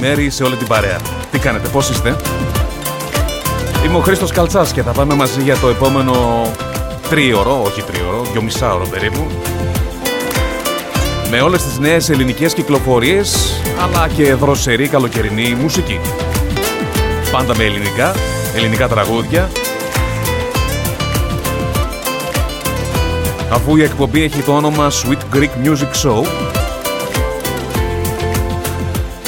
[0.00, 0.98] Καλό μεσημέρι σε όλη την παρέα.
[1.30, 2.16] Τι κάνετε, πώς είστε;
[3.84, 6.42] Είμαι ο Χρήστος Καλτσάς και θα πάμε μαζί για το επόμενο
[7.10, 9.26] τρίωρο, όχι τρίωρο, δυο μισάωρο περίπου.
[11.30, 16.00] Με όλες τις νέες ελληνικές κυκλοφορίες, αλλά και δροσερή καλοκαιρινή μουσική.
[17.32, 18.14] Πάντα με ελληνικά,
[18.54, 19.50] ελληνικά τραγούδια.
[23.50, 26.24] Αφού η εκπομπή έχει το όνομα Sweet Greek Music Show,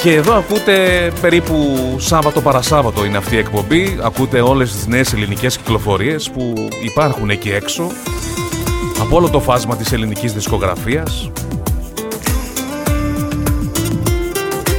[0.02, 3.98] και εδώ ακούτε περίπου Σάββατο παρασάββατο είναι αυτή η εκπομπή.
[4.02, 7.90] Ακούτε όλες τις νέες ελληνικές κυκλοφορίες που υπάρχουν εκεί έξω.
[9.00, 11.30] Από όλο το φάσμα της ελληνικής δισκογραφίας.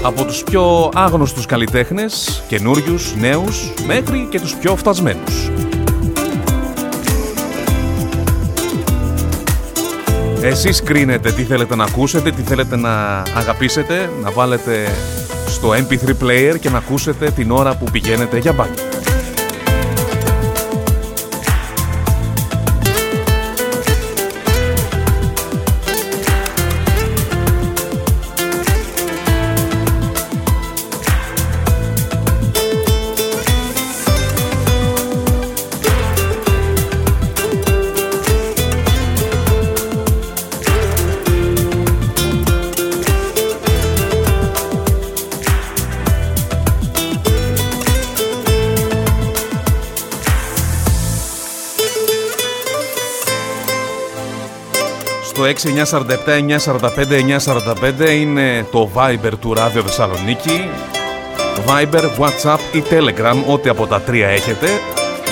[0.02, 5.52] Από τους πιο άγνωστους καλλιτέχνες, καινούριους, νέους, μέχρι και τους πιο φτασμένους.
[10.46, 14.88] Εσείς κρίνετε τι θέλετε να ακούσετε, τι θέλετε να αγαπήσετε, να βάλετε
[15.48, 18.93] στο MP3 player και να ακούσετε την ώρα που πηγαίνετε για μπάνιο.
[55.53, 55.59] Το
[58.06, 60.69] 6947-945-945 είναι το Viber του Ράδιο Θεσσαλονίκη.
[61.68, 64.68] Viber, WhatsApp ή Telegram, ό,τι από τα τρία έχετε,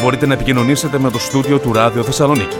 [0.01, 2.55] μπορείτε να επικοινωνήσετε με το στούντιο του Ράδιο Θεσσαλονίκη.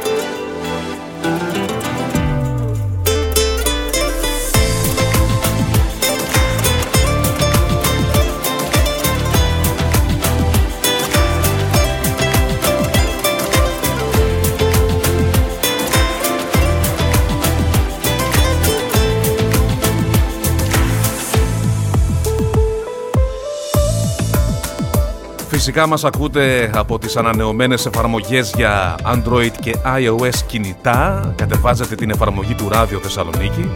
[25.63, 31.34] Φυσικά μας ακούτε από τις ανανεωμένες εφαρμογές για Android και iOS κινητά.
[31.36, 33.69] Κατεβάζετε την εφαρμογή του Ράδιο Θεσσαλονίκη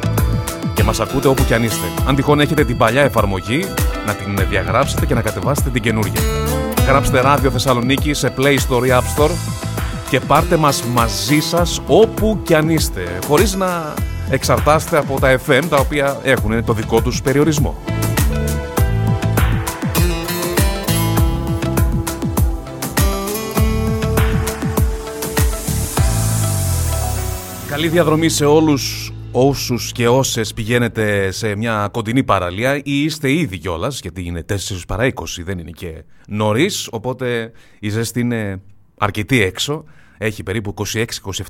[0.73, 1.85] και μας ακούτε όπου κι αν είστε.
[2.07, 3.65] Αν τυχόν έχετε την παλιά εφαρμογή,
[4.05, 6.21] να την διαγράψετε και να κατεβάσετε την καινούργια.
[6.87, 9.31] Γράψτε Ράδιο Θεσσαλονίκη σε Play Store ή App Store
[10.09, 13.93] και πάρτε μας μαζί σας όπου κι αν είστε, χωρίς να
[14.29, 17.75] εξαρτάστε από τα FM τα οποία έχουν το δικό τους περιορισμό.
[27.75, 32.75] Καλή διαδρομή σε όλους όσους και όσες πηγαίνετε σε μια κοντινή παραλία.
[32.75, 34.55] Ή είστε ήδη κιόλας, γιατί είναι 4
[34.87, 38.61] παρά 20, δεν είναι και νωρίς, οπότε η ζέστη είναι
[38.97, 39.83] αρκετή έξω,
[40.17, 40.73] έχει περίπου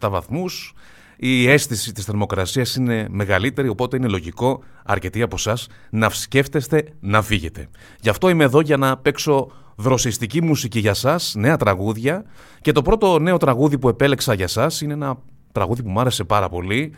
[0.01, 0.73] 26-27 βαθμούς,
[1.17, 7.21] η αίσθηση της θερμοκρασίας είναι μεγαλύτερη, οπότε είναι λογικό αρκετοί από εσάς να σκέφτεστε να
[7.21, 7.67] φύγετε.
[8.01, 12.25] Γι' αυτό είμαι εδώ για να παίξω δροσιστική μουσική για σας, νέα τραγούδια.
[12.61, 15.17] Και το πρώτο νέο τραγούδι που επέλεξα για σας είναι ένα
[15.55, 16.93] τραγούδι που μου άρεσε πάρα πολύ.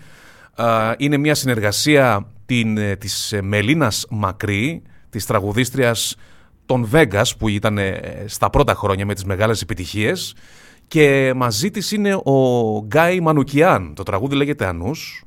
[0.97, 6.15] Είναι μια συνεργασία την, ε, της ε, Μελίνας Μακρύ, της τραγουδίστριας
[6.65, 10.35] των Vegas που ήταν ε, στα πρώτα χρόνια με τις μεγάλες επιτυχίες
[10.87, 12.39] και μαζί της είναι ο
[12.85, 13.93] Γκάι Μανουκιάν.
[13.95, 15.23] Το τραγούδι λέγεται Ανούς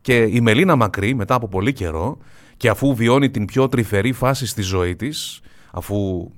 [0.00, 2.18] και η Μελίνα Μακρύ μετά από πολύ καιρό
[2.56, 5.40] και αφού βιώνει την πιο τρυφερή φάση στη ζωή της
[5.72, 6.30] αφού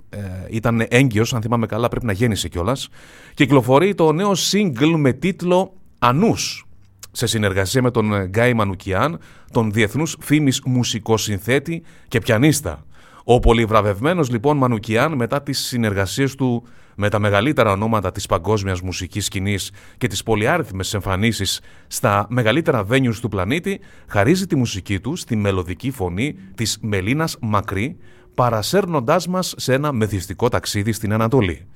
[0.50, 2.88] ήταν έγκυος, αν θυμάμαι καλά πρέπει να γέννησε κιόλας,
[3.34, 5.72] κυκλοφορεί το νέο single με τίτλο
[6.06, 6.66] Ανούς
[7.12, 9.18] σε συνεργασία με τον ε, Γκάι Μανουκιάν,
[9.52, 12.84] τον διεθνούς φήμης μουσικό συνθέτη και πιανίστα.
[13.24, 19.24] Ο πολυβραβευμένος λοιπόν Μανουκιάν μετά τις συνεργασίες του με τα μεγαλύτερα ονόματα της παγκόσμιας μουσικής
[19.24, 25.36] σκηνής και τις πολυάριθμες εμφανίσεις στα μεγαλύτερα venues του πλανήτη, χαρίζει τη μουσική του στη
[25.36, 27.96] μελωδική φωνή της Μελίνας Μακρύ,
[28.34, 31.66] παρασέρνοντάς μας σε ένα μεθυστικό ταξίδι στην Ανατολή.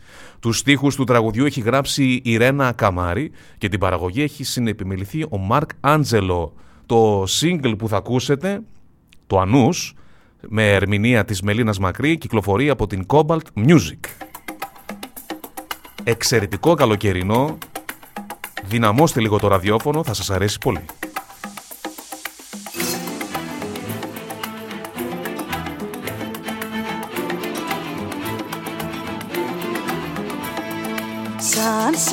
[0.40, 5.38] Τους στίχους του τραγουδιού έχει γράψει η Ρένα Καμάρη και την παραγωγή έχει συνεπιμεληθεί ο
[5.38, 6.54] Μάρκ Άντζελο.
[6.86, 8.60] Το single που θα ακούσετε,
[9.26, 9.94] το Ανούς,
[10.48, 13.98] με ερμηνεία της Μελίνας Μακρύ, κυκλοφορεί από την Cobalt Music.
[16.04, 17.58] Εξαιρετικό καλοκαιρινό,
[18.64, 20.84] δυναμώστε λίγο το ραδιόφωνο, θα σας αρέσει πολύ.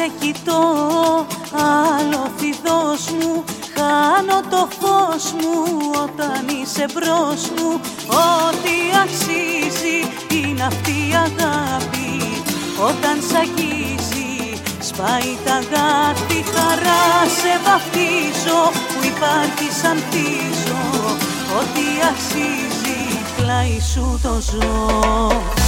[0.06, 0.64] Σε κοιτώ
[1.54, 3.44] άλλο φιδός μου
[3.76, 5.64] Χάνω το φως μου
[6.04, 7.80] όταν είσαι μπρος μου.
[8.08, 9.98] Ό,τι αξίζει
[10.38, 12.10] είναι αυτή η αγάπη
[12.90, 14.34] όταν σ' αγγίζει
[14.80, 16.38] σπάει τα αγάπη.
[16.54, 17.06] Χαρά
[17.40, 20.80] σε βαφτίζω που υπάρχει σαν πίσω
[21.60, 23.00] ότι αξίζει
[23.38, 25.65] πλάι σου το ζω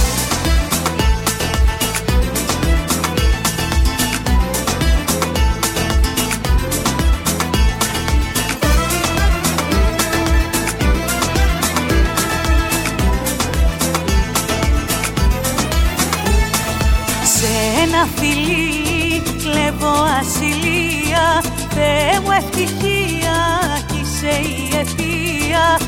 [22.62, 23.38] ευτυχία
[23.86, 25.78] κι είσαι η αιτία.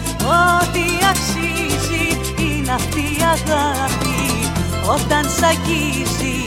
[0.43, 2.07] Ό,τι αξίζει
[2.41, 4.51] είναι αυτή η αγάπη.
[4.87, 6.39] Όταν σ' αγγίζει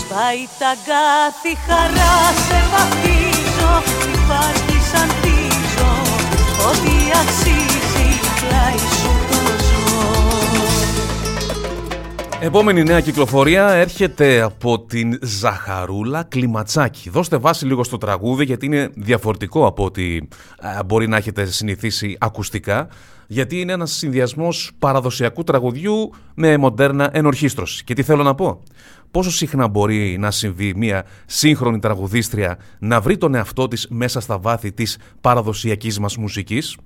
[0.00, 2.16] σπάει τα γκάθη Χαρά.
[2.46, 3.72] Σε βαφτίζω
[4.14, 5.88] υπάρχει σαν πίσω
[6.68, 7.65] Ό,τι αξίζει
[12.46, 17.10] Επόμενη νέα κυκλοφορία έρχεται από την Ζαχαρούλα Κλιματσάκη.
[17.10, 20.18] Δώστε βάση λίγο στο τραγούδι γιατί είναι διαφορετικό από ό,τι
[20.86, 22.88] μπορεί να έχετε συνηθίσει ακουστικά
[23.26, 27.84] γιατί είναι ένας συνδυασμός παραδοσιακού τραγουδιού με μοντέρνα ενορχίστρωση.
[27.84, 28.62] Και τι θέλω να πω;
[29.10, 34.38] Πόσο συχνά μπορεί να συμβεί μια σύγχρονη τραγουδίστρια να βρει τον εαυτό της μέσα στα
[34.38, 36.76] βάθη της παραδοσιακής μας μουσικής;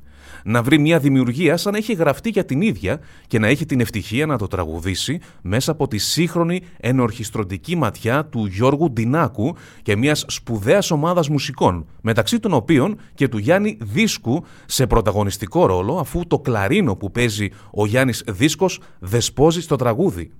[0.44, 3.80] Να βρει μια δημιουργία σαν να έχει γραφτεί για την ίδια και να έχει την
[3.80, 10.24] ευτυχία να το τραγουδήσει μέσα από τη σύγχρονη ενορχιστρωτική ματιά του Γιώργου Ντινάκου και μιας
[10.28, 16.38] σπουδαίας ομάδας μουσικών, μεταξύ των οποίων και του Γιάννη Δίσκου σε πρωταγωνιστικό ρόλο αφού το
[16.38, 20.30] κλαρίνο που παίζει ο Γιάννης Δίσκος δεσπόζει στο τραγούδι.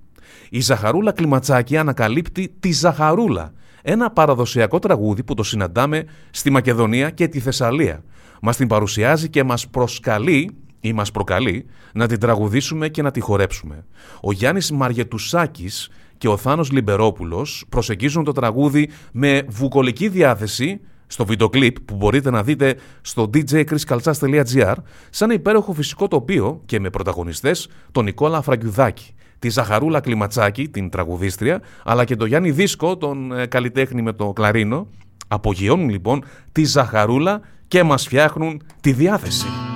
[0.49, 7.27] Η Ζαχαρούλα Κλιματσάκη ανακαλύπτει τη Ζαχαρούλα, ένα παραδοσιακό τραγούδι που το συναντάμε στη Μακεδονία και
[7.27, 8.03] τη Θεσσαλία
[8.41, 13.19] μας την παρουσιάζει και μας προσκαλεί ή μας προκαλεί να την τραγουδήσουμε και να τη
[13.19, 13.85] χορέψουμε.
[14.21, 21.49] Ο Γιάννης Μαριετουσάκης και ο Θάνος Λιμπερόπουλος προσεγγίζουν το τραγούδι με βουκολική διάθεση στο βίντεο
[21.49, 24.73] κλιπ που μπορείτε να δείτε στο djchriskaltsas.gr
[25.09, 31.61] σαν υπέροχο φυσικό τοπίο και με πρωταγωνιστές τον Νικόλα Φραγκιουδάκη, τη Ζαχαρούλα Κλιματσάκη, την τραγουδίστρια,
[31.83, 34.87] αλλά και τον Γιάννη Δίσκο, τον ε, καλλιτέχνη με το κλαρίνο.
[35.27, 37.41] Απογειώνουν λοιπόν τη Ζαχαρούλα
[37.71, 39.70] και μας φτιάχνουν τη διάθεση.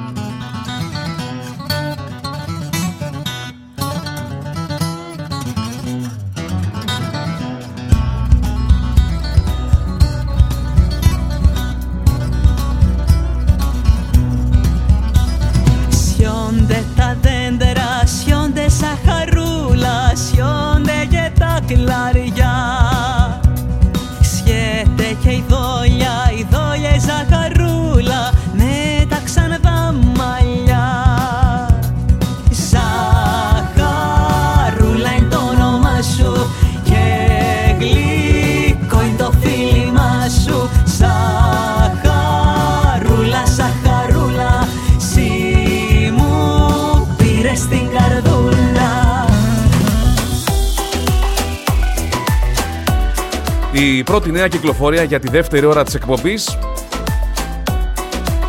[54.21, 56.57] Πρώτη νέα κυκλοφορία για τη δεύτερη ώρα της εκπομπής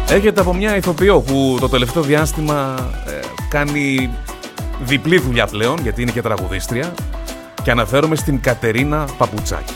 [0.08, 2.74] έρχεται από μια ηθοποιό που το τελευταίο διάστημα
[3.06, 4.10] ε, κάνει
[4.80, 6.94] διπλή δουλειά πλέον γιατί είναι και τραγουδίστρια
[7.62, 9.74] και αναφέρομαι στην Κατερίνα Παπουτσάκη.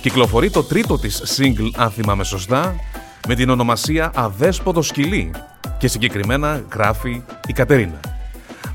[0.00, 2.74] Κυκλοφορεί το τρίτο της single αν θυμάμαι σωστά
[3.28, 5.30] με την ονομασία «Αδέσποτο σκυλί»
[5.78, 8.00] και συγκεκριμένα γράφει η Κατερίνα.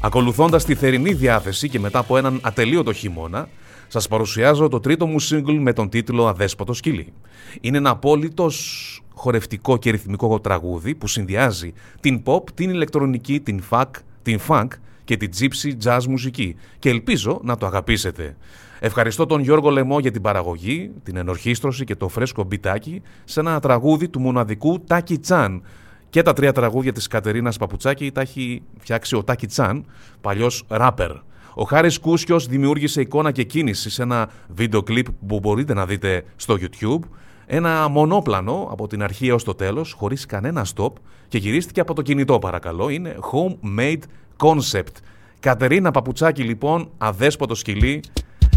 [0.01, 3.47] Ακολουθώντας τη θερινή διάθεση και μετά από έναν ατελείωτο χειμώνα,
[3.87, 7.13] σας παρουσιάζω το τρίτο μου single με τον τίτλο «Αδέσποτο σκυλί».
[7.61, 13.89] Είναι ένα απόλυτος χορευτικό και ρυθμικό τραγούδι που συνδυάζει την pop, την ηλεκτρονική, την funk,
[14.21, 14.67] την funk
[15.03, 18.35] και την gypsy jazz μουσική και ελπίζω να το αγαπήσετε.
[18.79, 23.59] Ευχαριστώ τον Γιώργο Λεμό για την παραγωγή, την ενορχίστρωση και το φρέσκο μπιτάκι σε ένα
[23.59, 25.61] τραγούδι του μοναδικού Τάκι Τσάν.
[26.09, 29.85] Και τα τρία τραγούδια της Κατερίνας Παπουτσάκη τα έχει φτιάξει ο Τάκι Τσάν,
[30.21, 31.11] παλιός ράπερ.
[31.59, 36.23] Ο Χάρης Κούσιος δημιούργησε εικόνα και κίνηση σε ένα βίντεο κλιπ που μπορείτε να δείτε
[36.35, 36.99] στο YouTube.
[37.45, 40.91] Ένα μονόπλανο από την αρχή έως το τέλος, χωρίς κανένα stop
[41.27, 42.89] και γυρίστηκε από το κινητό παρακαλώ.
[42.89, 44.01] Είναι homemade
[44.37, 44.95] concept.
[45.39, 48.03] Κατερίνα Παπουτσάκη λοιπόν, αδέσποτο σκυλί.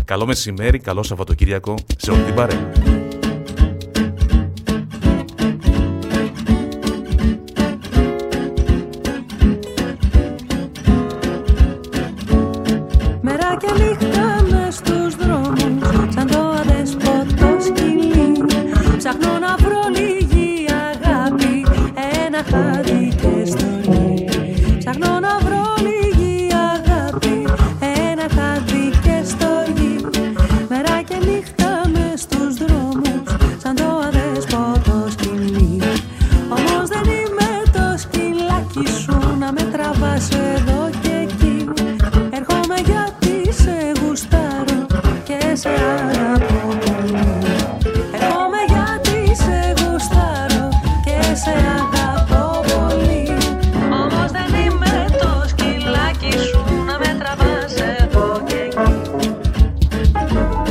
[0.05, 3.00] Καλό μεσημέρι, καλό Σαββατοκύριακο σε όλη την παρέα.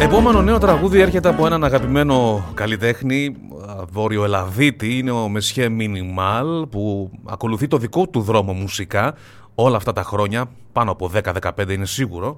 [0.01, 3.35] Επόμενο νέο τραγούδι έρχεται από έναν αγαπημένο καλλιτέχνη
[3.91, 9.15] Βόρειο Ελαβίτη, είναι ο Μεσχέ Μινιμάλ που ακολουθεί το δικό του δρόμο μουσικά
[9.55, 12.37] όλα αυτά τα χρόνια, πάνω από 10-15 είναι σίγουρο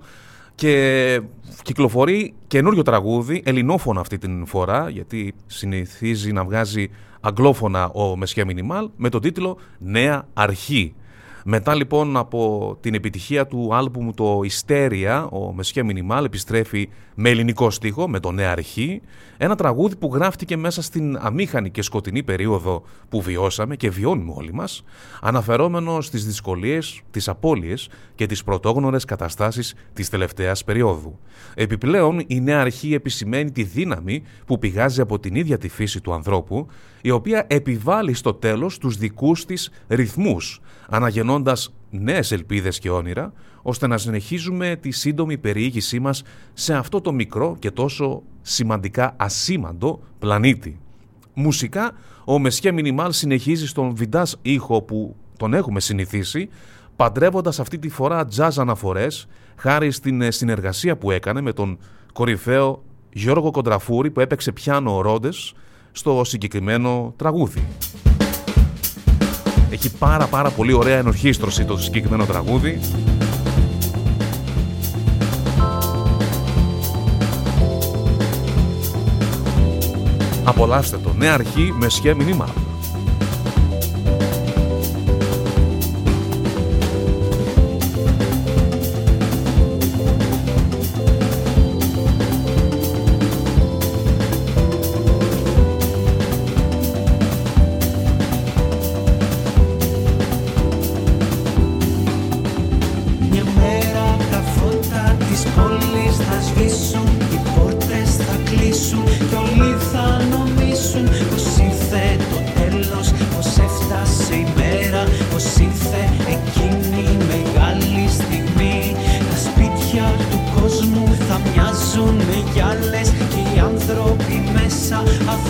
[0.55, 1.22] και
[1.63, 6.89] κυκλοφορεί καινούριο τραγούδι, ελληνόφωνο αυτή την φορά γιατί συνηθίζει να βγάζει
[7.22, 10.93] αγγλόφωνα ο Μεσχέ Μινιμάλ με τον τίτλο «Νέα Αρχή».
[11.45, 17.69] Μετά λοιπόν από την επιτυχία του άλμπουμ το «Ιστέρια», ο Μεσχέ Μινιμάλ επιστρέφει με ελληνικό
[17.69, 19.01] στίχο, με το «Νέα Αρχή»,
[19.38, 24.53] ένα τραγούδι που γράφτηκε μέσα στην αμήχανη και σκοτεινή περίοδο που βιώσαμε και βιώνουμε όλοι
[24.53, 24.83] μας,
[25.21, 31.19] αναφερόμενο στις δυσκολίες, τις απώλειες και τις πρωτόγνωρες καταστάσεις της τελευταίας περίοδου.
[31.55, 36.13] Επιπλέον, η νέα αρχή επισημαίνει τη δύναμη που πηγάζει από την ίδια τη φύση του
[36.13, 36.67] ανθρώπου,
[37.01, 43.88] η οποία επιβάλλει στο τέλος τους δικούς της ρυθμούς, αναγεννώντας νέες ελπίδες και όνειρα, ώστε
[43.88, 50.79] να συνεχίζουμε τη σύντομη περιήγησή μας σε αυτό το μικρό και τόσο σημαντικά ασήμαντο πλανήτη.
[51.34, 51.91] Μουσικά,
[52.25, 56.50] ο Μεσχέ Μινιμάλ συνεχίζει στον βιντάζ ήχο που τον έχουμε συνηθίσει,
[56.96, 61.77] παντρεύοντας αυτή τη φορά jazz αναφορές, χάρη στην συνεργασία που έκανε με τον
[62.13, 65.53] κορυφαίο Γιώργο Κοντραφούρη που έπαιξε πιάνο ρόντες
[65.91, 67.67] στο συγκεκριμένο τραγούδι.
[69.69, 72.79] Έχει πάρα πάρα πολύ ωραία ενορχίστρωση το συγκεκριμένο τραγούδι.
[80.43, 82.71] Απολαύστε το νέα αρχή με σχέ μηνύμα.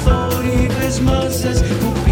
[0.03, 2.10] flores nas.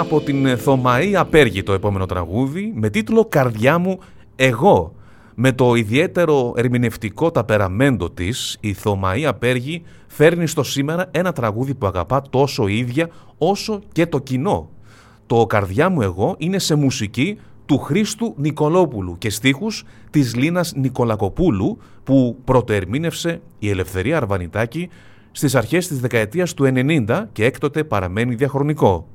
[0.00, 3.98] Από την Θωμαή Απέργη το επόμενο τραγούδι με τίτλο «Καρδιά μου
[4.36, 4.94] εγώ».
[5.34, 11.86] Με το ιδιαίτερο ερμηνευτικό ταπεραμέντο της, η Θωμαή Απέργη φέρνει στο σήμερα ένα τραγούδι που
[11.86, 14.68] αγαπά τόσο η ίδια όσο και το κοινό.
[15.26, 21.78] Το «Καρδιά μου εγώ» είναι σε μουσική του Χρήστου Νικολόπουλου και στίχους της Λίνας Νικολακοπούλου
[22.04, 24.88] που πρωτοερμήνευσε η Ελευθερία Αρβανιτάκη
[25.30, 29.06] στις αρχές της δεκαετίας του 90 και έκτοτε παραμένει διαχρονικό.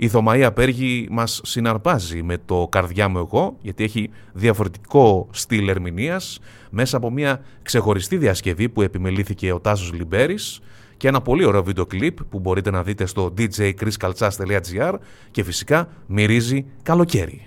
[0.00, 6.40] Η Θωμαή Απέργη μας συναρπάζει με το «Καρδιά μου εγώ» γιατί έχει διαφορετικό στυλ ερμηνείας
[6.70, 10.60] μέσα από μια ξεχωριστή διασκευή που επιμελήθηκε ο Τάσος Λιμπέρης
[10.96, 14.94] και ένα πολύ ωραίο βίντεο κλιπ που μπορείτε να δείτε στο djchriskaltsas.gr
[15.30, 17.46] και φυσικά μυρίζει καλοκαίρι.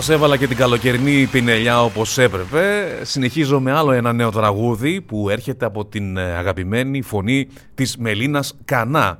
[0.00, 5.28] Σας έβαλα και την καλοκαιρινή πινελιά όπως έπρεπε, συνεχίζω με άλλο ένα νέο τραγούδι που
[5.30, 9.18] έρχεται από την ε, αγαπημένη φωνή της Μελίνας Κανά.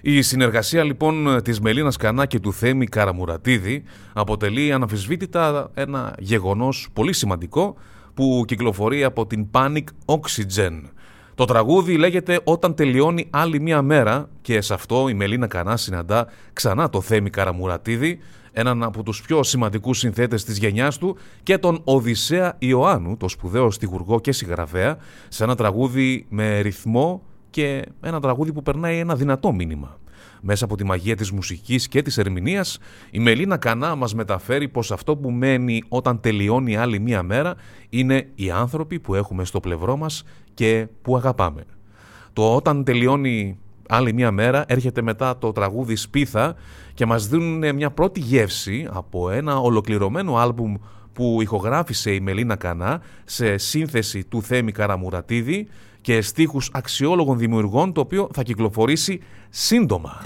[0.00, 7.12] Η συνεργασία λοιπόν της Μελίνας Κανά και του Θέμη Καραμουρατίδη αποτελεί αναμφισβήτητα ένα γεγονός πολύ
[7.12, 7.76] σημαντικό
[8.14, 10.80] που κυκλοφορεί από την Panic Oxygen.
[11.34, 16.26] Το τραγούδι λέγεται «Όταν τελειώνει άλλη μία μέρα» και σε αυτό η Μελίνα Κανά συναντά
[16.52, 18.18] ξανά το Θέμη Καραμουρατίδη
[18.52, 23.70] έναν από τους πιο σημαντικούς συνθέτες της γενιάς του και τον Οδυσσέα Ιωάννου, το σπουδαίο
[23.70, 24.96] στιγουργό και συγγραφέα,
[25.28, 30.00] σε ένα τραγούδι με ρυθμό και ένα τραγούδι που περνάει ένα δυνατό μήνυμα.
[30.40, 32.78] Μέσα από τη μαγεία της μουσικής και της ερμηνείας,
[33.10, 37.54] η Μελίνα Κανά μας μεταφέρει πως αυτό που μένει όταν τελειώνει άλλη μία μέρα
[37.88, 41.64] είναι οι άνθρωποι που έχουμε στο πλευρό μας και που αγαπάμε.
[42.32, 46.54] Το όταν τελειώνει άλλη μία μέρα έρχεται μετά το τραγούδι Σπίθα
[46.94, 50.74] και μας δίνουν μια πρώτη γεύση από ένα ολοκληρωμένο άλμπουμ
[51.12, 55.68] που ηχογράφησε η Μελίνα Κανά σε σύνθεση του Θέμη Καραμουρατίδη
[56.00, 60.22] και στίχους αξιόλογων δημιουργών το οποίο θα κυκλοφορήσει σύντομα.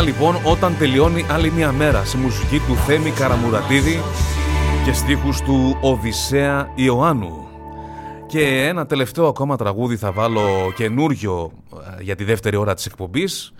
[0.00, 3.98] Μελίνα Κανά λοιπόν όταν τελειώνει άλλη μια μέρα στη μουσική του Θέμη Καραμουρατίδη
[4.84, 7.48] και στίχους του Οδυσσέα Ιωάννου.
[8.26, 11.52] Και ένα τελευταίο ακόμα τραγούδι θα βάλω καινούριο
[11.98, 13.52] ε, για τη δεύτερη ώρα της εκπομπής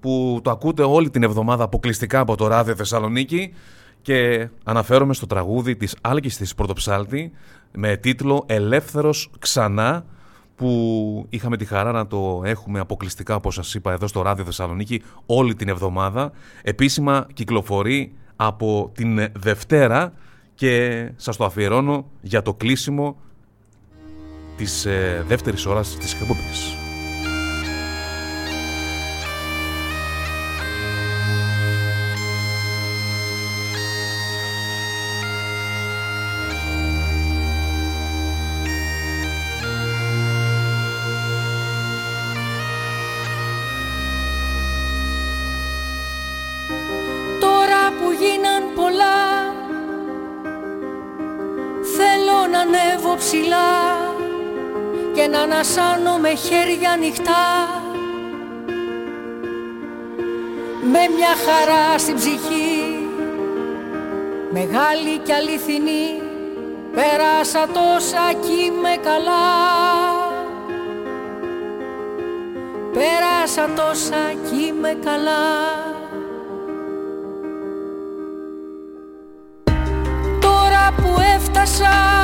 [0.00, 3.54] που το ακούτε όλη την εβδομάδα αποκλειστικά από το Ράδιο Θεσσαλονίκη
[4.02, 7.32] και αναφέρομαι στο τραγούδι της Άλκης της Πρωτοψάλτη
[7.72, 10.04] με τίτλο «Ελεύθερος ξανά»
[10.56, 15.02] που είχαμε τη χαρά να το έχουμε αποκλειστικά όπως σας είπα εδώ στο Ράδιο Θεσσαλονίκη
[15.26, 16.32] όλη την εβδομάδα.
[16.62, 20.12] Επίσημα κυκλοφορεί από την Δευτέρα
[20.54, 23.16] και σας το αφιερώνω για το κλείσιμο
[24.56, 26.81] της ε, δεύτερης ώρας της εκπομπής.
[55.62, 57.68] Και να ανασάνω με χέρια ανοιχτά.
[60.82, 63.06] Με μια χαρά στην ψυχή.
[64.50, 66.22] Μεγάλη και αληθινή.
[66.92, 69.44] Πέρασα τόσα κι είμαι καλά.
[72.92, 75.44] Πέρασα τόσα κι είμαι καλά.
[80.40, 82.21] Τώρα που έφτασα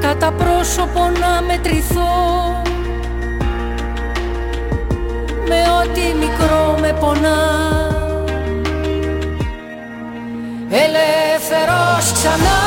[0.00, 2.62] και κατά πρόσωπο να μετρηθώ.
[5.48, 7.38] Με ό,τι μικρό με πονά.
[10.70, 12.60] Ελεύθερος ξανά.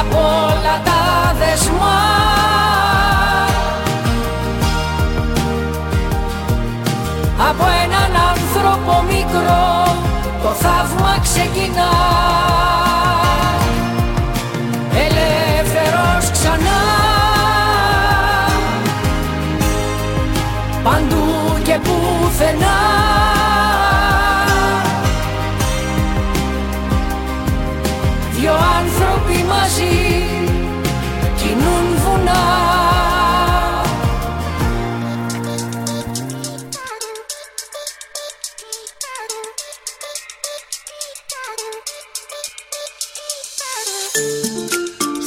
[0.00, 2.00] Από όλα τα δεσμά.
[7.50, 9.84] Από έναν άνθρωπο μικρό
[10.42, 12.47] το θαύμα ξεκινά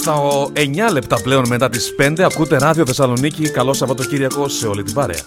[0.02, 0.16] Στα
[0.54, 3.50] 9 λεπτά πλέον μετά τις 5 ακούτε ράδιο Θεσσαλονίκη.
[3.50, 5.22] Καλό Σαββατοκύριακο σε όλη την παρέα.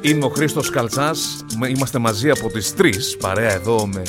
[0.00, 1.44] Είμαι ο Χρήστος Καλτσάς.
[1.76, 4.02] Είμαστε μαζί από τις 3 παρέα εδώ με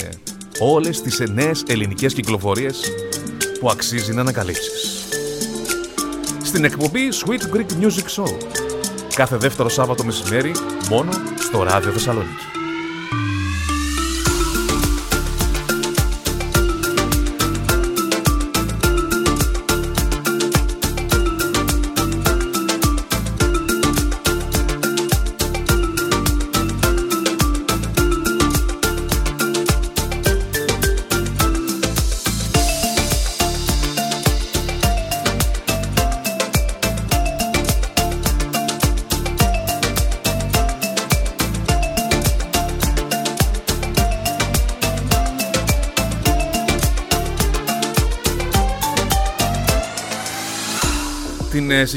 [0.60, 2.80] όλες τις νέες ελληνικές κυκλοφορίες
[3.60, 5.08] που αξίζει να ανακαλύψεις.
[6.43, 8.38] Στην εκπομπή Sweet Greek Music Show
[9.15, 10.52] κάθε δεύτερο Σάββατο μεσημέρι
[10.89, 12.46] μόνο στο Ράδιο Θεσσαλονίκη.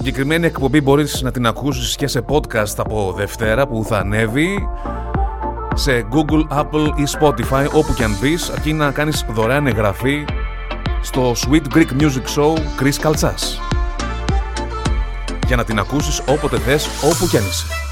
[0.03, 4.69] Συγκεκριμένη εκπομπή μπορείς να την ακούσεις και σε podcast από Δευτέρα που θα ανέβει
[5.75, 10.25] σε Google, Apple ή Spotify όπου και αν μπεις αρκεί να κάνεις δωρεάν εγγραφή
[11.03, 13.61] στο Sweet Greek Music Show Chris Καλτσάς
[15.47, 17.90] για να την ακούσεις όποτε θες, όπου και αν είσαι.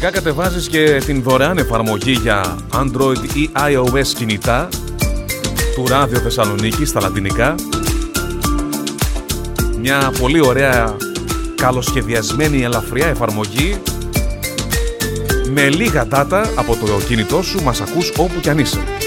[0.00, 4.68] Φυσικά κατεβάζεις και την δωρεάν εφαρμογή για Android ή iOS κινητά
[5.74, 7.54] του Ράδιο Θεσσαλονίκη στα λατινικά.
[9.80, 10.96] Μια πολύ ωραία
[11.54, 13.80] καλοσχεδιασμένη ελαφριά εφαρμογή
[15.50, 18.97] με λίγα data από το κινητό σου μας ακούς όπου κι αν είσαι.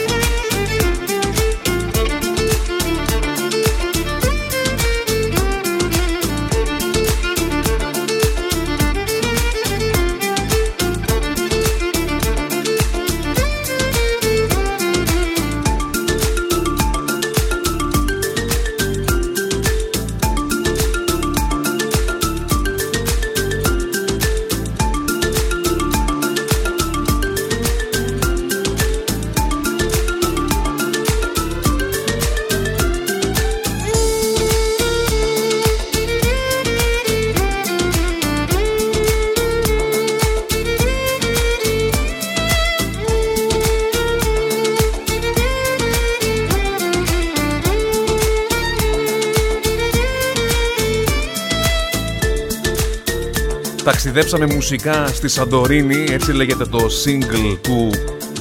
[54.13, 57.89] Ταξιδέψαμε μουσικά στη Σαντορίνη, έτσι λέγεται το single του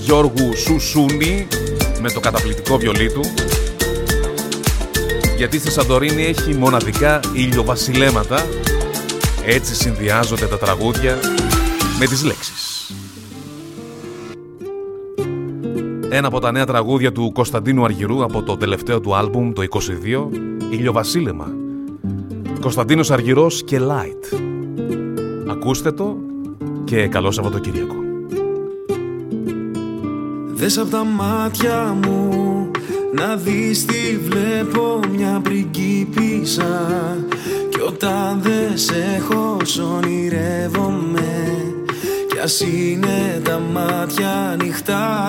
[0.01, 1.47] Γιώργου Σουσούνη
[2.01, 3.21] με το καταπληκτικό βιολί του.
[5.37, 8.47] Γιατί στη Σαντορίνη έχει μοναδικά ηλιοβασιλέματα,
[9.47, 11.19] έτσι συνδυάζονται τα τραγούδια
[11.99, 12.93] με τις λέξεις.
[16.11, 20.29] Ένα από τα νέα τραγούδια του Κωνσταντίνου Αργυρού από το τελευταίο του άλμπουμ το 22,
[20.71, 21.53] Ηλιοβασίλεμα.
[22.61, 24.50] Κωνσταντίνος Αργυρός και Light.
[25.63, 26.17] Ακούστε το
[26.85, 27.95] και καλό Σαββατοκύριακο.
[30.55, 32.31] Δες από τα μάτια μου
[33.15, 36.89] να δεις τι βλέπω μια πριγκίπισσα.
[37.69, 39.57] Κι όταν δεν σε έχω
[39.97, 41.65] ονειρεύομαι.
[42.29, 45.29] Κι ας είναι τα μάτια ανοιχτά.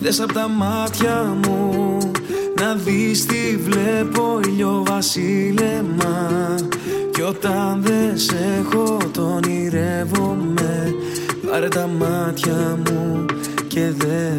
[0.00, 1.98] Δες από τα μάτια μου
[2.72, 6.54] να δεις τι βλέπω ηλιοβασίλεμα
[7.12, 10.94] Κι όταν δεν σε έχω τον ονειρεύομαι
[11.50, 13.24] Πάρε τα μάτια μου
[13.66, 14.30] και δε.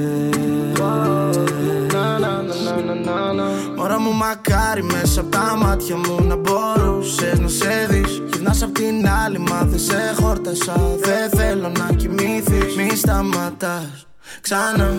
[3.77, 8.21] Μωρά μου μακάρι μέσα από τα μάτια μου να μπορούσες να σε δεις.
[8.31, 10.97] Γυρνάς απ' την άλλη μα δεν σε χόρτασα.
[10.99, 14.07] Δεν θέλω να κοιμήθεις Μη σταματάς
[14.43, 14.93] Ξανά.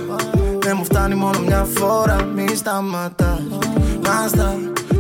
[0.59, 3.41] Δεν μου φτάνει μόνο μια φορά Μη σταματάς.
[4.07, 4.57] Μάστα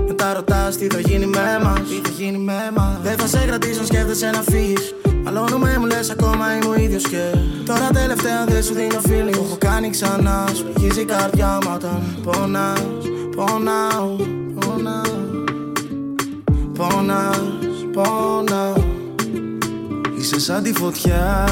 [0.07, 1.81] μετά ρωτάς τι θα γίνει με μας.
[1.89, 2.99] Τι θα γίνει με μας.
[3.03, 4.95] Δεν θα σε κρατήσω σκέφτεσαι να φύγεις.
[5.25, 7.35] Μαλώνουμε μου λες ακόμα είμαι ο ίδιος και.
[7.67, 11.71] Τώρα τελευταία δεν σου δίνω φίλη Μου έχω κάνει ξανά Σου πηγίζει η καρδιά μου
[11.75, 12.81] όταν πονάς.
[13.37, 14.17] Πονάω,
[14.55, 15.23] πονάω.
[16.77, 17.41] Πονάς,
[17.93, 18.75] πονάω.
[20.19, 21.47] Είσαι σαν τη φωτιά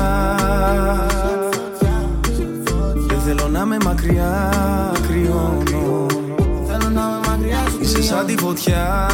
[3.24, 4.52] Θέλω να με μακριά,
[5.08, 6.06] κρυώνω.
[6.66, 9.08] Θέλω να με μακριά σου Είσαι σαν τη φωτιά.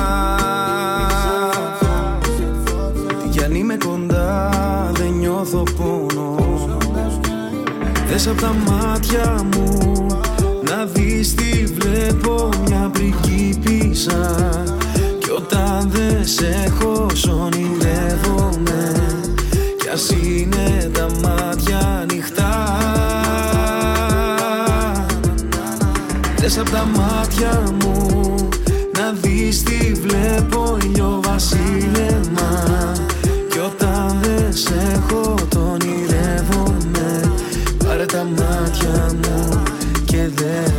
[3.22, 4.50] Τι κι αν είμαι κοντά
[4.92, 6.34] δεν νιώθω πόνο.
[8.08, 10.06] Δες από τα μάτια μου
[10.62, 14.36] Να δεις τι βλέπω μια πριγκίπισσα
[15.18, 17.06] Κι όταν δεν σε έχω
[17.42, 18.92] ονειρεύομαι.
[19.78, 21.67] Κι ας είναι τα μάτια
[26.48, 28.34] Δες απ' τα μάτια μου
[28.98, 32.62] Να δεις τι βλέπω ηλιοβασίλεμα
[33.50, 37.32] Κι όταν δεν σε έχω το ονειρεύομαι
[37.84, 39.62] Πάρε τα μάτια μου
[40.04, 40.72] και δες.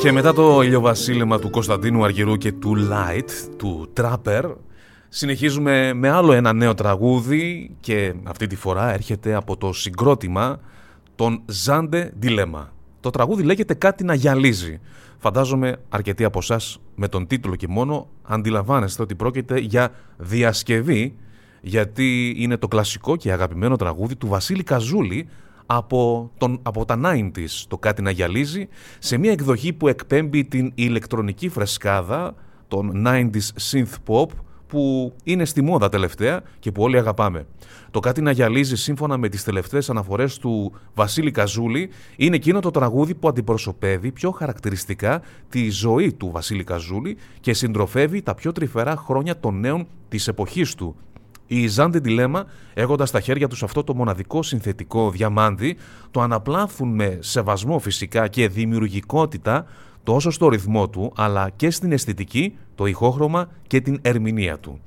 [0.00, 4.42] Και μετά το ηλιοβασίλεμα του Κωνσταντίνου Αργυρού και του Light, του Trapper,
[5.08, 10.60] συνεχίζουμε με άλλο ένα νέο τραγούδι και αυτή τη φορά έρχεται από το συγκρότημα
[11.14, 12.66] των Ζάντε Dilemma.
[13.00, 14.80] Το τραγούδι λέγεται «Κάτι να γυαλίζει».
[15.18, 21.14] Φαντάζομαι αρκετοί από εσάς με τον τίτλο και μόνο αντιλαμβάνεστε ότι πρόκειται για διασκευή
[21.60, 25.28] γιατί είναι το κλασικό και αγαπημένο τραγούδι του Βασίλη Καζούλη
[25.66, 30.72] από, τον, από τα 90s το κάτι να γυαλίζει σε μια εκδοχή που εκπέμπει την
[30.74, 32.34] ηλεκτρονική φρεσκάδα
[32.68, 34.26] των 90s synth pop
[34.72, 37.46] που είναι στη μόδα τελευταία και που όλοι αγαπάμε.
[37.90, 42.70] Το κάτι να γυαλίζει σύμφωνα με τις τελευταίες αναφορές του Βασίλη Καζούλη είναι εκείνο το
[42.70, 48.96] τραγούδι που αντιπροσωπεύει πιο χαρακτηριστικά τη ζωή του Βασίλη Καζούλη και συντροφεύει τα πιο τρυφερά
[48.96, 50.96] χρόνια των νέων της εποχής του,
[51.46, 55.76] οι Ζάντε Ντιλέμα, έχοντας στα χέρια τους αυτό το μοναδικό συνθετικό διαμάντι,
[56.10, 59.66] το αναπλάθουν με σεβασμό φυσικά και δημιουργικότητα
[60.02, 64.80] τόσο στο ρυθμό του, αλλά και στην αισθητική, το ηχόχρωμα και την ερμηνεία του.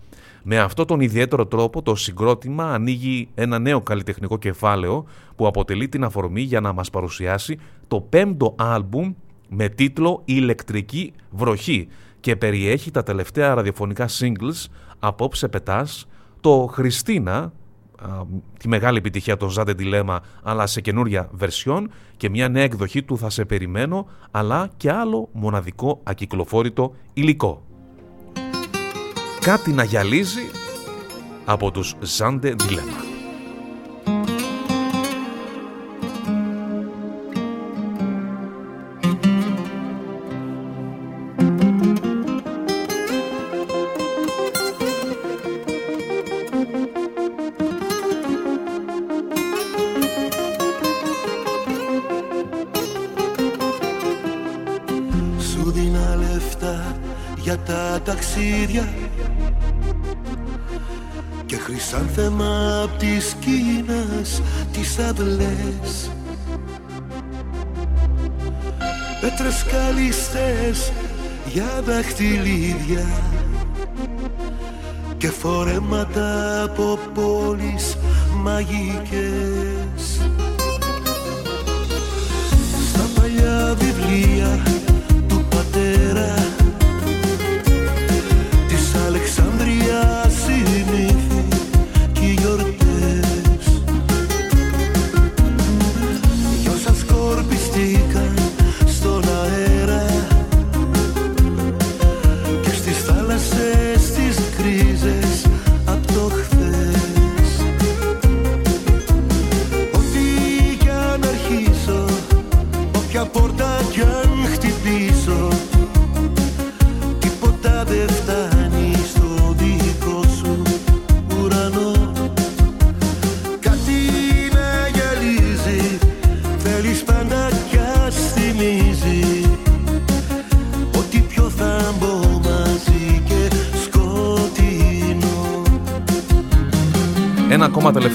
[0.43, 6.03] Με αυτό τον ιδιαίτερο τρόπο το συγκρότημα ανοίγει ένα νέο καλλιτεχνικό κεφάλαιο που αποτελεί την
[6.03, 9.13] αφορμή για να μας παρουσιάσει το πέμπτο άλμπουμ
[9.49, 11.87] με τίτλο «Ηλεκτρική βροχή»
[12.19, 14.65] και περιέχει τα τελευταία ραδιοφωνικά singles
[14.99, 16.07] «Απόψε πετάς»,
[16.41, 17.53] το Χριστίνα,
[18.59, 23.17] τη μεγάλη επιτυχία των Ζάντε Ντιλέμα, αλλά σε καινούρια βερσιόν και μια νέα εκδοχή του
[23.17, 27.63] Θα σε περιμένω, αλλά και άλλο μοναδικό ακυκλοφόρητο υλικό.
[29.39, 30.49] Κάτι να γυαλίζει
[31.45, 33.04] από τους Ζάντε Ντιλέμα.
[65.15, 66.09] Τις αυλές
[69.21, 70.91] Πέτρες καλιστές
[71.45, 73.05] για δαχτυλίδια
[75.17, 77.97] και φορέματα από πόλεις
[78.33, 80.21] μαγικές.
[82.89, 84.63] Στα παλιά βιβλία
[85.27, 86.44] του πατέρα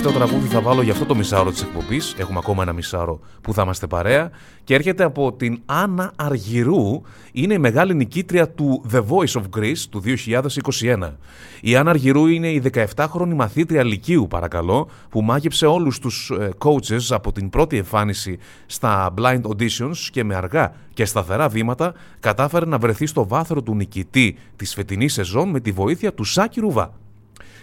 [0.03, 2.15] τελευταίο τραγούδι θα βάλω για αυτό το μισάωρο της εκπομπής.
[2.19, 4.31] Έχουμε ακόμα ένα μισάωρο που θα είμαστε παρέα.
[4.65, 7.03] Και έρχεται από την Άννα Αργυρού.
[7.33, 11.17] Είναι η μεγάλη νικήτρια του The Voice of Greece του 2021.
[11.61, 12.63] Η Άννα Αργυρού είναι η
[12.97, 19.15] 17χρονη μαθήτρια Λυκείου, παρακαλώ, που μάγεψε όλους τους ε, coaches από την πρώτη εμφάνιση στα
[19.19, 24.37] blind auditions και με αργά και σταθερά βήματα κατάφερε να βρεθεί στο βάθρο του νικητή
[24.57, 27.00] της φετινής σεζόν με τη βοήθεια του Σάκη Ρουβά.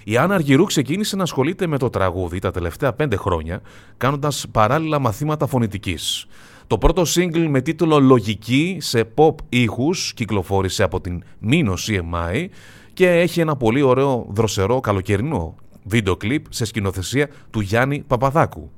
[0.10, 3.62] Η Άννα Αργυρού ξεκίνησε να ασχολείται με το τραγούδι τα τελευταία πέντε χρόνια,
[3.98, 6.26] κάνοντας παράλληλα μαθήματα φωνητικής.
[6.68, 12.46] Το πρώτο single με τίτλο «Λογική» σε pop ήχους κυκλοφόρησε από την Mino CMI
[12.94, 18.72] και έχει ένα πολύ ωραίο δροσερό καλοκαιρινό βίντεο κλιπ σε σκηνοθεσία του Γιάννη Παπαδάκου.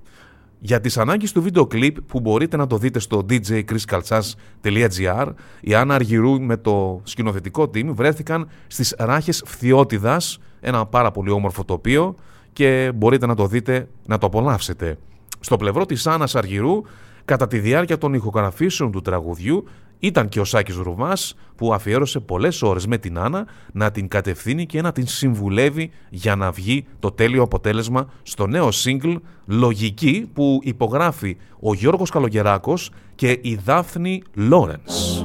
[0.60, 5.28] Για τις ανάγκες του βίντεο κλιπ που μπορείτε να το δείτε στο djchriskaltsas.gr
[5.62, 11.64] η Άννα Αργυρού με το σκηνοθετικό team βρέθηκαν στις ράχες Φθιώτιδας ένα πάρα πολύ όμορφο
[11.66, 12.16] τοπίο
[12.54, 14.98] και μπορείτε να το δείτε, να το απολαύσετε.
[15.40, 16.82] Στο πλευρό της Άννας Αργυρού,
[17.26, 19.68] κατά τη διάρκεια των ηχογραφήσεων του τραγουδιού,
[20.00, 24.66] ήταν και ο Σάκης Ρουβάς που αφιέρωσε πολλές ώρες με την Άννα να την κατευθύνει
[24.66, 30.60] και να την συμβουλεύει για να βγει το τέλειο αποτέλεσμα στο νέο single «Λογική» που
[30.64, 35.24] υπογράφει ο Γιώργος Καλογεράκος και η Δάφνη Λόρενς.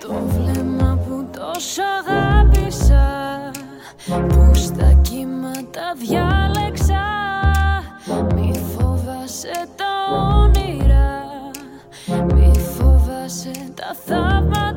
[0.00, 3.50] Το βλέμμα που τόσο αγάπησα
[4.06, 6.81] Που στα κύματα διάλεξα Μη
[9.32, 9.92] φοβάσαι τα
[10.42, 11.24] όνειρα.
[12.34, 14.71] Μη φοβάσαι τα θαύματα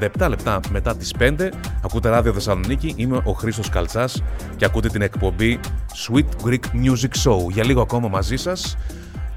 [0.00, 1.48] 37 λεπτά μετά τις 5.
[1.84, 2.94] Ακούτε ράδιο Θεσσαλονίκη.
[2.96, 4.22] Είμαι ο Χρήστος Καλτσάς
[4.56, 5.60] και ακούτε την εκπομπή
[6.06, 7.50] Sweet Greek Music Show.
[7.50, 8.76] Για λίγο ακόμα μαζί σας.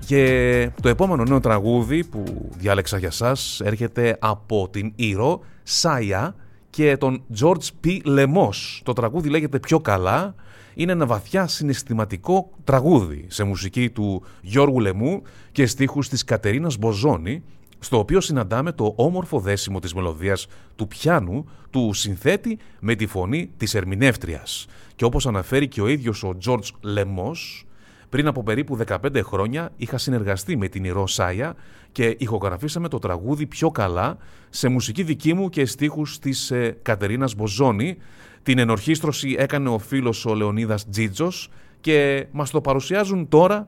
[0.06, 6.36] Και το επόμενο νέο τραγούδι που διάλεξα για σας έρχεται από την Ήρο, Σάια
[6.70, 8.02] και τον George P.
[8.06, 8.82] Lemos.
[8.84, 10.36] Το τραγούδι λέγεται «Πιο καλά».
[10.78, 17.44] Είναι ένα βαθιά συναισθηματικό τραγούδι σε μουσική του Γιώργου Λεμού και στίχους της Κατερίνας Μποζόνη
[17.80, 23.50] στο οποίο συναντάμε το όμορφο δέσιμο της μελωδίας του πιάνου του συνθέτη με τη φωνή
[23.58, 24.66] της ερμηνεύτριας.
[24.96, 27.66] Και όπως αναφέρει και ο ίδιος ο George Λεμός,
[28.10, 31.56] πριν από περίπου 15 χρόνια είχα συνεργαστεί με την Ηρώ Σάια
[31.92, 34.18] και ηχογραφήσαμε το τραγούδι πιο καλά
[34.50, 37.98] σε μουσική δική μου και στίχους της ε, Κατερίνας Μποζόνη.
[38.44, 41.50] Την ενορχίστρωση έκανε ο φίλος ο Λεωνίδας Τζίτζος
[41.82, 43.68] και μας το παρουσιάζουν τώρα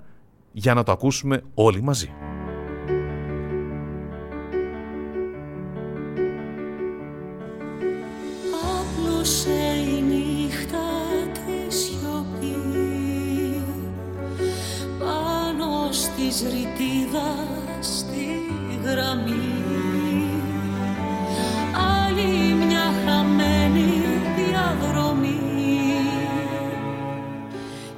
[0.52, 2.10] για να το ακούσουμε όλοι μαζί.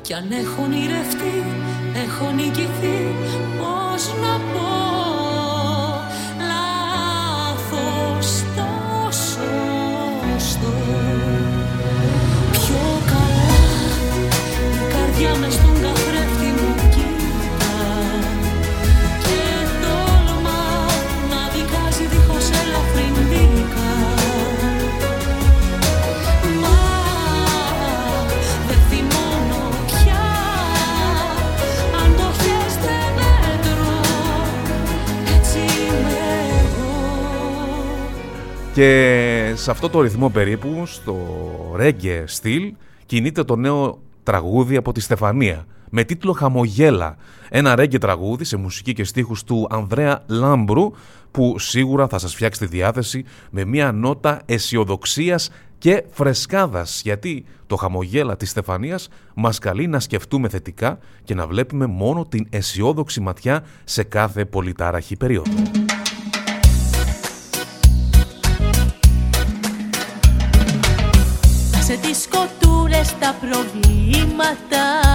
[0.09, 1.43] Κι αν έχω ονειρευτεί,
[1.95, 2.97] έχω νικηθεί
[3.57, 4.78] πώς να πω
[38.79, 41.17] Και σε αυτό το ρυθμό περίπου, στο
[41.79, 42.73] reggae στυλ,
[43.05, 47.15] κινείται το νέο τραγούδι από τη Στεφανία με τίτλο «Χαμογέλα».
[47.49, 50.91] Ένα reggae τραγούδι σε μουσική και στίχους του Ανδρέα Λάμπρου
[51.31, 57.75] που σίγουρα θα σας φτιάξει τη διάθεση με μια νότα αισιοδοξίας και φρεσκάδας γιατί το
[57.75, 63.63] χαμογέλα της Στεφανίας μας καλεί να σκεφτούμε θετικά και να βλέπουμε μόνο την αισιόδοξη ματιά
[63.83, 65.51] σε κάθε πολυτάραχη περίοδο.
[72.01, 75.08] Τις σκοτούρες τα προβλήματα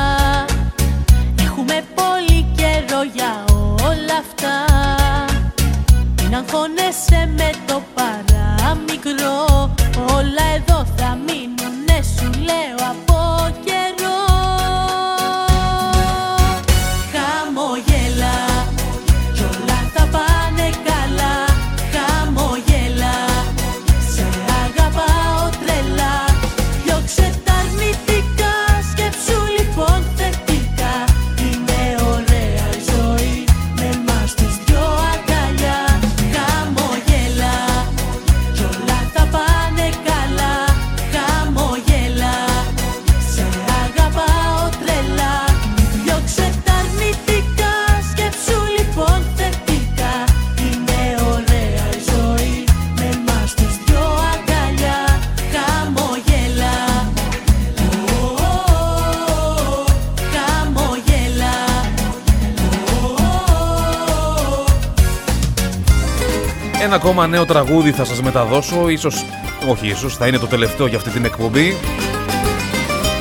[67.05, 69.25] ακόμα νέο τραγούδι θα σας μεταδώσω, ίσως,
[69.69, 71.73] όχι ίσως, θα είναι το τελευταίο για αυτή την εκπομπή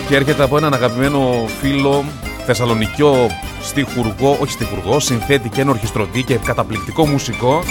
[0.07, 2.03] και έρχεται από έναν αγαπημένο φίλο
[2.45, 3.29] Θεσσαλονικιό
[3.61, 7.63] στιχουργό, όχι στιχουργό, συνθέτη και ενορχιστρωτή και καταπληκτικό μουσικό.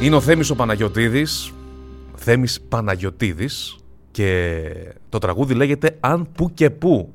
[0.00, 1.52] Είναι ο Θέμης ο Παναγιωτίδης,
[2.14, 3.76] Θέμης Παναγιωτίδης
[4.10, 4.62] και
[5.08, 7.12] το τραγούδι λέγεται «Αν που και που».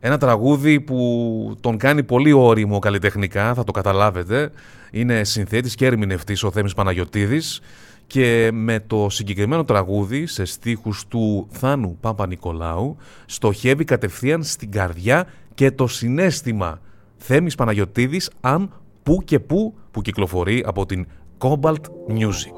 [0.00, 4.50] Ένα τραγούδι που τον κάνει πολύ όριμο καλλιτεχνικά, θα το καταλάβετε.
[4.90, 7.60] Είναι συνθέτης και ερμηνευτής ο Θέμης Παναγιωτίδης
[8.06, 15.70] και με το συγκεκριμένο τραγούδι σε στίχους του Θάνου Παπα-Νικολάου στοχεύει κατευθείαν στην καρδιά και
[15.70, 16.80] το συνέστημα
[17.16, 18.72] Θέμης Παναγιωτίδης αν
[19.02, 21.06] που και που που κυκλοφορεί από την
[21.38, 22.54] Cobalt Music.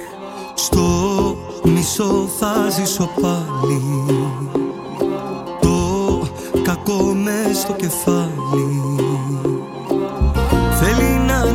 [0.54, 3.80] Στο μισό θα ζήσω πάλι
[5.60, 6.28] Το
[6.62, 9.59] κακό μες στο κεφάλι Θέλει να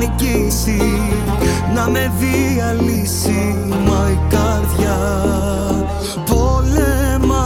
[0.06, 0.82] νικήσει
[1.76, 3.56] Να με διαλύσει
[3.88, 4.98] Μα η καρδιά
[6.26, 7.46] πολέμα.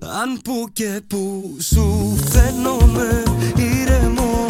[0.00, 3.22] Αν που και που σου φαίνομαι
[3.56, 4.47] ήρεμος